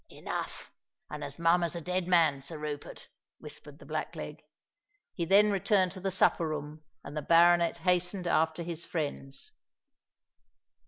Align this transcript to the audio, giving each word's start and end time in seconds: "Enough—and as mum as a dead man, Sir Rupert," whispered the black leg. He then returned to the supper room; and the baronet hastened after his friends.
"Enough—and 0.09 1.23
as 1.23 1.37
mum 1.37 1.63
as 1.63 1.75
a 1.75 1.79
dead 1.81 2.07
man, 2.07 2.41
Sir 2.41 2.57
Rupert," 2.57 3.07
whispered 3.37 3.77
the 3.77 3.85
black 3.85 4.15
leg. 4.15 4.41
He 5.13 5.25
then 5.25 5.51
returned 5.51 5.91
to 5.91 5.99
the 5.99 6.09
supper 6.09 6.47
room; 6.47 6.81
and 7.03 7.15
the 7.15 7.21
baronet 7.21 7.77
hastened 7.77 8.25
after 8.25 8.63
his 8.63 8.83
friends. 8.83 9.51